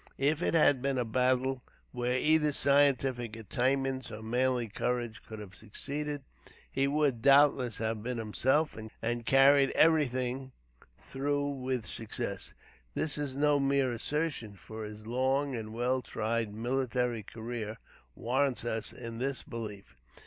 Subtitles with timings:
[0.17, 5.53] If it had been a battle where either scientific attainments or manly courage could have
[5.53, 6.23] succeeded,
[6.71, 10.53] he would, doubtless, have been himself, and carried everything
[10.99, 12.55] through with success.
[12.95, 17.77] This is no mere assertion, for his long and well tried military career
[18.15, 19.95] warrants us in this belief.